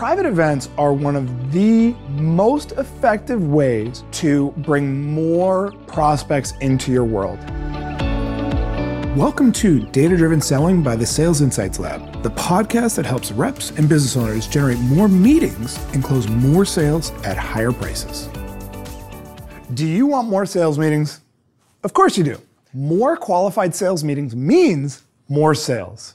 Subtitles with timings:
[0.00, 7.04] private events are one of the most effective ways to bring more prospects into your
[7.04, 7.38] world.
[9.14, 13.72] Welcome to Data Driven Selling by the Sales Insights Lab, the podcast that helps reps
[13.72, 18.30] and business owners generate more meetings and close more sales at higher prices.
[19.74, 21.20] Do you want more sales meetings?
[21.84, 22.40] Of course you do.
[22.72, 26.14] More qualified sales meetings means more sales.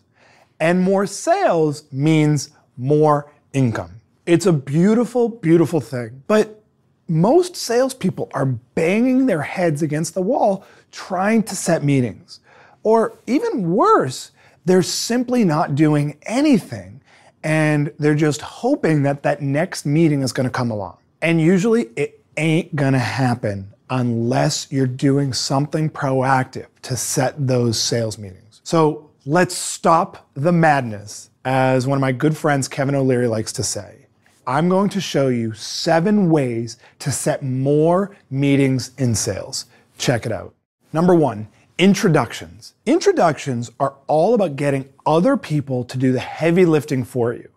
[0.60, 4.02] And more sales means more income.
[4.26, 6.24] It's a beautiful, beautiful thing.
[6.28, 6.62] But
[7.08, 12.40] most salespeople are banging their heads against the wall trying to set meetings.
[12.84, 14.32] Or even worse,
[14.66, 17.02] they're simply not doing anything
[17.44, 20.98] and they're just hoping that that next meeting is going to come along.
[21.22, 27.80] And usually it ain't going to happen unless you're doing something proactive to set those
[27.80, 28.62] sales meetings.
[28.64, 33.64] So let's stop the madness as one of my good friends, Kevin O'Leary, likes to
[33.64, 34.08] say,
[34.48, 39.66] I'm going to show you seven ways to set more meetings in sales.
[39.98, 40.54] Check it out.
[40.92, 42.74] Number one, introductions.
[42.86, 47.50] Introductions are all about getting other people to do the heavy lifting for you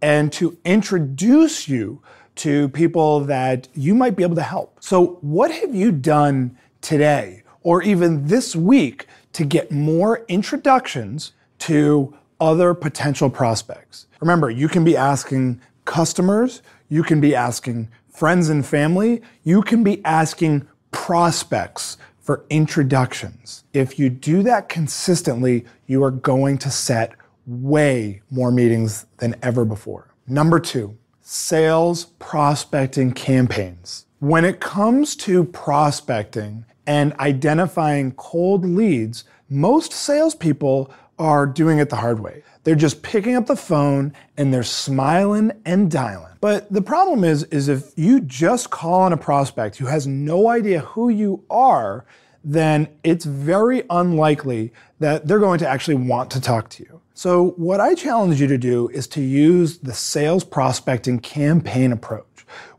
[0.00, 2.00] and to introduce you
[2.34, 4.76] to people that you might be able to help.
[4.80, 12.16] So, what have you done today or even this week to get more introductions to
[12.42, 14.08] other potential prospects.
[14.20, 19.84] Remember, you can be asking customers, you can be asking friends and family, you can
[19.84, 23.62] be asking prospects for introductions.
[23.72, 27.12] If you do that consistently, you are going to set
[27.46, 30.12] way more meetings than ever before.
[30.26, 34.06] Number two, sales prospecting campaigns.
[34.18, 41.96] When it comes to prospecting and identifying cold leads, most salespeople are doing it the
[41.96, 42.42] hard way.
[42.64, 46.34] They're just picking up the phone and they're smiling and dialing.
[46.40, 50.48] But the problem is, is if you just call on a prospect who has no
[50.48, 52.04] idea who you are,
[52.44, 57.00] then it's very unlikely that they're going to actually want to talk to you.
[57.14, 62.26] So what I challenge you to do is to use the sales prospecting campaign approach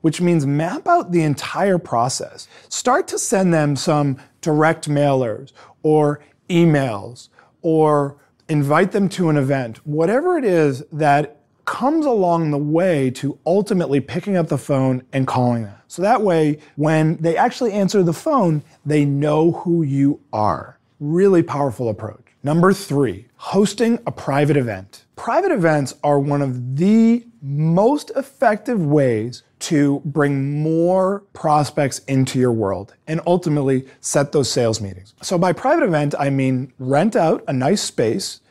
[0.01, 2.47] which means map out the entire process.
[2.69, 7.29] Start to send them some direct mailers or emails
[7.61, 8.17] or
[8.49, 14.01] invite them to an event, whatever it is that comes along the way to ultimately
[14.01, 15.75] picking up the phone and calling them.
[15.87, 20.77] So that way, when they actually answer the phone, they know who you are.
[20.99, 22.25] Really powerful approach.
[22.43, 25.05] Number three, hosting a private event.
[25.15, 32.51] Private events are one of the most effective ways to bring more prospects into your
[32.51, 35.13] world and ultimately set those sales meetings.
[35.21, 38.41] So, by private event, I mean rent out a nice space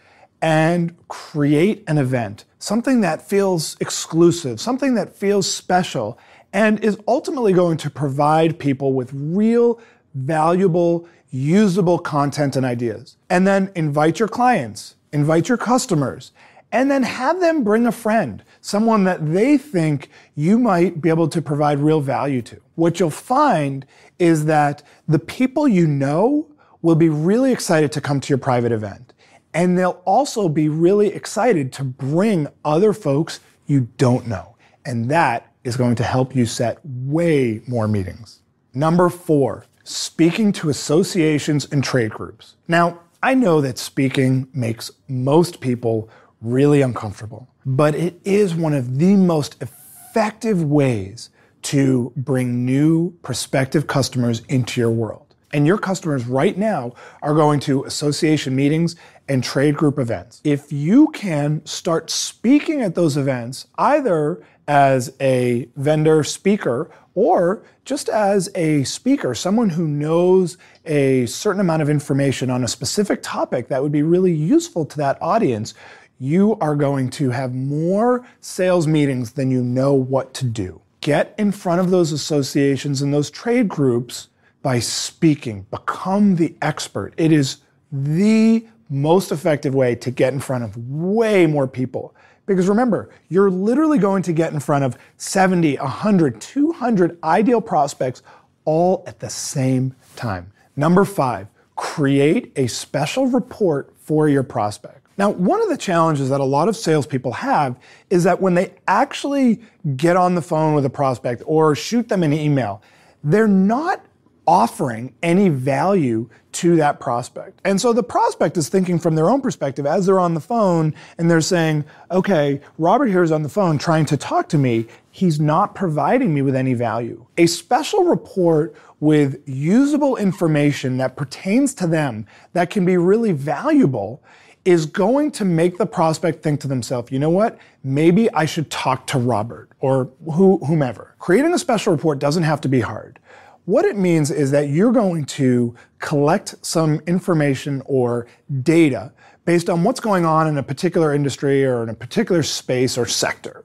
[0.41, 6.19] and create an event, something that feels exclusive, something that feels special,
[6.53, 9.81] and is ultimately going to provide people with real,
[10.15, 13.17] valuable, usable content and ideas.
[13.31, 16.33] And then invite your clients, invite your customers,
[16.73, 21.29] and then have them bring a friend, someone that they think you might be able
[21.29, 22.61] to provide real value to.
[22.77, 23.85] What you'll find
[24.19, 26.49] is that the people you know
[26.81, 29.13] will be really excited to come to your private event.
[29.55, 34.57] And they'll also be really excited to bring other folks you don't know.
[34.85, 38.41] And that is going to help you set way more meetings.
[38.75, 42.55] Number four, speaking to associations and trade groups.
[42.69, 46.09] Now, I know that speaking makes most people
[46.43, 47.49] really uncomfortable.
[47.65, 51.31] But it is one of the most effective ways
[51.63, 55.35] to bring new prospective customers into your world.
[55.53, 58.97] And your customers right now are going to association meetings
[59.29, 60.41] and trade group events.
[60.43, 68.09] If you can start speaking at those events, either as a vendor speaker or just
[68.09, 70.57] as a speaker, someone who knows
[70.87, 74.97] a certain amount of information on a specific topic that would be really useful to
[74.97, 75.75] that audience,
[76.19, 80.81] you are going to have more sales meetings than you know what to do.
[81.03, 84.29] Get in front of those associations and those trade groups
[84.63, 85.67] by speaking.
[85.71, 87.13] Become the expert.
[87.19, 87.59] It is
[87.91, 92.15] the most effective way to get in front of way more people.
[92.47, 98.23] Because remember, you're literally going to get in front of 70, 100, 200 ideal prospects
[98.65, 100.53] all at the same time.
[100.77, 105.07] Number five, create a special report for your prospect.
[105.19, 107.79] Now, one of the challenges that a lot of salespeople have
[108.11, 109.61] is that when they actually
[109.97, 112.83] get on the phone with a prospect or shoot them an email,
[113.23, 114.05] they're not
[114.47, 117.61] offering any value to that prospect.
[117.65, 120.95] And so the prospect is thinking from their own perspective as they're on the phone
[121.17, 124.87] and they're saying, okay, Robert here is on the phone trying to talk to me.
[125.11, 127.27] He's not providing me with any value.
[127.39, 134.23] A special report with usable information that pertains to them that can be really valuable
[134.65, 137.59] is going to make the prospect think to themselves, you know what?
[137.83, 141.17] Maybe I should talk to Robert or whomever.
[141.19, 143.19] Creating a special report doesn't have to be hard.
[143.65, 148.27] What it means is that you're going to collect some information or
[148.63, 149.13] data
[149.45, 153.07] based on what's going on in a particular industry or in a particular space or
[153.07, 153.65] sector.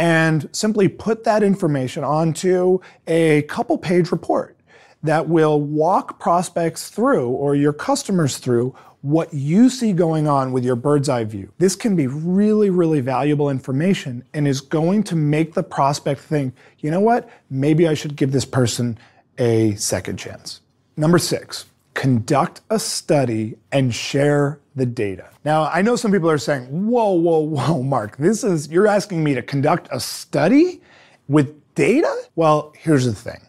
[0.00, 4.56] And simply put that information onto a couple page report
[5.04, 10.64] that will walk prospects through or your customers through what you see going on with
[10.64, 11.52] your bird's eye view.
[11.58, 16.54] This can be really, really valuable information and is going to make the prospect think,
[16.80, 18.98] you know what, maybe I should give this person
[19.40, 20.60] a second chance.
[20.96, 21.64] Number six,
[21.94, 25.30] conduct a study and share the data.
[25.44, 29.24] Now, I know some people are saying, whoa, whoa, whoa, Marc, this is, you're asking
[29.24, 30.80] me to conduct a study
[31.26, 32.14] with data?
[32.36, 33.40] Well, here's the thing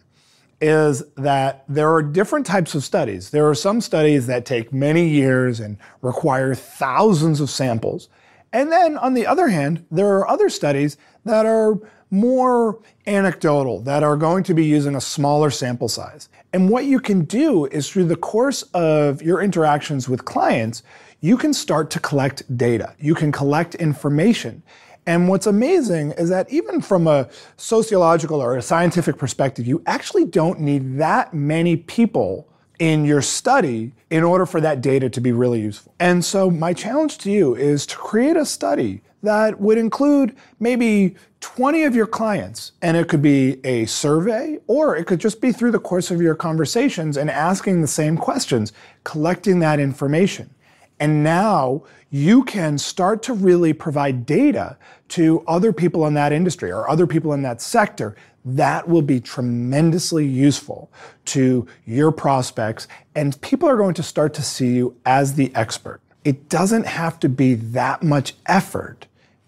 [0.62, 3.30] is that there are different types of studies.
[3.30, 8.08] There are some studies that take many years and require thousands of samples.
[8.52, 11.80] And then on the other hand, there are other studies that are
[12.12, 16.28] more anecdotal, that are going to be using a smaller sample size.
[16.52, 20.82] And what you can do is through the course of your interactions with clients,
[21.20, 22.94] you can start to collect data.
[23.00, 24.62] You can collect information.
[25.06, 30.26] And what's amazing is that even from a sociological or a scientific perspective, you actually
[30.26, 32.46] don't need that many people
[32.78, 35.94] in your study in order for that data to be really useful.
[35.98, 41.14] And so my challenge to you is to create a study that would include maybe
[41.40, 42.72] 20 of your clients.
[42.82, 46.20] And it could be a survey, or it could just be through the course of
[46.20, 48.72] your conversations and asking the same questions,
[49.04, 50.50] collecting that information.
[51.00, 54.76] And now you can start to really provide data
[55.08, 58.14] to other people in that industry or other people in that sector.
[58.44, 60.92] That will be tremendously useful
[61.26, 66.00] to your prospects, and people are going to start to see you as the expert.
[66.24, 69.06] It doesn't have to be that much effort.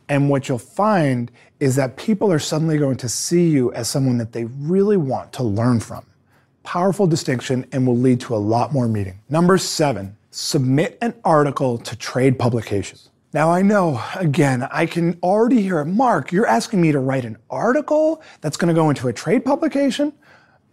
[0.09, 1.31] And what you'll find
[1.61, 5.33] is that people are suddenly going to see you as someone that they really want
[5.35, 6.05] to learn from.
[6.63, 9.21] Powerful distinction and will lead to a lot more meeting.
[9.29, 13.11] Number seven, submit an article to trade publications.
[13.33, 15.87] Now, I know, again, I can already hear it.
[15.87, 19.45] Marc, you're asking me to write an article that's going to go into a trade
[19.45, 20.13] publication?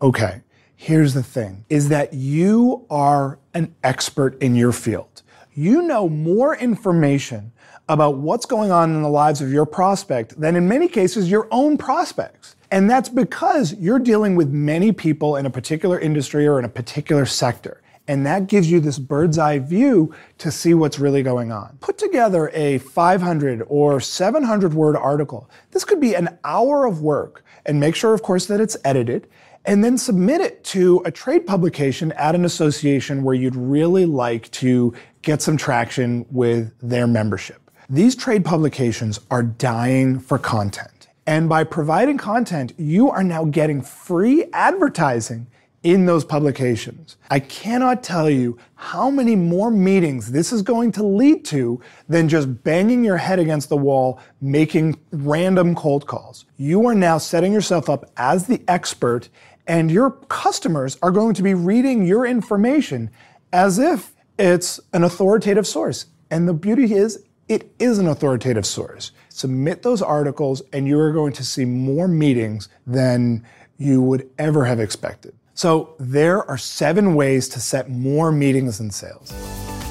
[0.01, 0.41] Okay,
[0.75, 5.23] here's the thing is that you are an expert in your field.
[5.53, 7.51] You know more information
[7.89, 11.49] about what's going on in the lives of your prospect than in many cases your
[11.51, 12.55] own prospects.
[12.71, 16.69] And that's because you're dealing with many people in a particular industry or in a
[16.69, 17.81] particular sector.
[18.07, 21.77] And that gives you this bird's eye view to see what's really going on.
[21.81, 25.49] Put together a 500 or 700 word article.
[25.71, 29.27] This could be an hour of work and make sure, of course, that it's edited
[29.65, 34.49] and then submit it to a trade publication at an association where you'd really like
[34.51, 37.69] to get some traction with their membership.
[37.89, 41.07] These trade publications are dying for content.
[41.27, 45.47] And by providing content, you are now getting free advertising
[45.83, 47.17] in those publications.
[47.29, 52.29] I cannot tell you how many more meetings this is going to lead to than
[52.29, 56.45] just banging your head against the wall, making random cold calls.
[56.57, 59.29] You are now setting yourself up as the expert,
[59.67, 63.09] and your customers are going to be reading your information
[63.51, 66.05] as if it's an authoritative source.
[66.29, 69.11] And the beauty is, it is an authoritative source.
[69.29, 73.45] Submit those articles, and you are going to see more meetings than
[73.77, 75.33] you would ever have expected.
[75.53, 79.31] So there are seven ways to set more meetings and sales.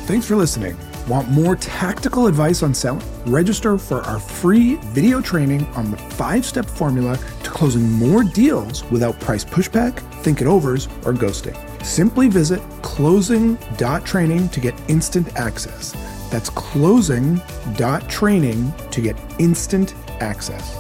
[0.07, 0.77] Thanks for listening.
[1.07, 3.05] Want more tactical advice on selling?
[3.27, 8.85] Register for our free video training on the five step formula to closing more deals
[8.91, 11.70] without price pushback, think it overs, or ghosting.
[11.83, 15.93] Simply visit closing.training to get instant access.
[16.31, 20.77] That's closing.training to get instant access.